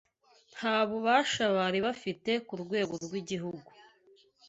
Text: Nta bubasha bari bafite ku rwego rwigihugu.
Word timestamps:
Nta 0.55 0.75
bubasha 0.89 1.43
bari 1.55 1.79
bafite 1.87 2.31
ku 2.47 2.53
rwego 2.63 2.93
rwigihugu. 3.03 3.69